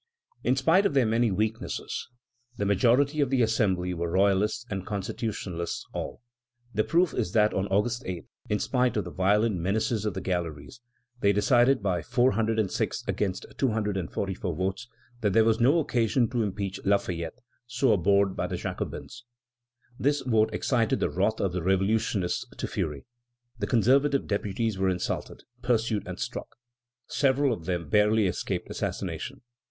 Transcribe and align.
In 0.43 0.55
spite 0.55 0.87
of 0.87 0.95
their 0.95 1.05
many 1.05 1.29
weaknesses, 1.29 2.07
the 2.57 2.65
majority 2.65 3.21
of 3.21 3.29
the 3.29 3.43
Assembly 3.43 3.93
were 3.93 4.09
royalists 4.09 4.65
and 4.67 4.83
constitutionalists 4.83 5.85
still. 5.87 6.21
The 6.73 6.83
proof 6.83 7.13
is 7.13 7.33
that 7.33 7.53
on 7.53 7.67
August 7.67 8.01
8, 8.07 8.25
in 8.49 8.57
spite 8.57 8.97
of 8.97 9.03
the 9.03 9.11
violent 9.11 9.57
menaces 9.57 10.03
of 10.03 10.15
the 10.15 10.19
galleries, 10.21 10.81
they 11.19 11.31
decided 11.31 11.83
by 11.83 12.01
406 12.01 13.03
against 13.07 13.45
244 13.59 14.55
votes, 14.55 14.87
that 15.19 15.33
there 15.33 15.43
was 15.45 15.59
no 15.59 15.77
occasion 15.77 16.27
to 16.31 16.41
impeach 16.41 16.79
Lafayette, 16.83 17.37
so 17.67 17.93
abhorred 17.93 18.35
by 18.35 18.47
the 18.47 18.57
Jacobins. 18.57 19.25
This 19.99 20.21
vote 20.21 20.51
excited 20.51 20.99
the 20.99 21.11
wrath 21.11 21.39
of 21.39 21.51
the 21.53 21.61
revolutionists 21.61 22.47
to 22.57 22.67
fury. 22.67 23.05
The 23.59 23.67
conservative 23.67 24.25
deputies 24.25 24.79
were 24.79 24.89
insulted, 24.89 25.43
pursued, 25.61 26.07
and 26.07 26.17
struck. 26.19 26.55
Several 27.05 27.53
of 27.53 27.65
them 27.65 27.87
barely 27.87 28.25
escaped 28.25 28.67
assassination. 28.71 29.41